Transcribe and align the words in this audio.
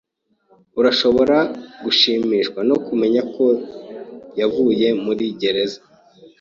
Urashobora 0.79 1.37
gushimishwa 1.83 2.59
no 2.69 2.75
kumenya 2.85 3.21
ko 3.33 3.45
yavuye 4.39 4.87
muri 5.05 5.25
gereza. 5.41 5.79